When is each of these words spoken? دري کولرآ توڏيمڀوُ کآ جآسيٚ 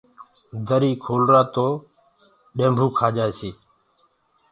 دري 0.67 0.91
کولرآ 1.03 1.41
توڏيمڀوُ 1.53 2.87
کآ 2.97 3.07
جآسيٚ 3.15 3.55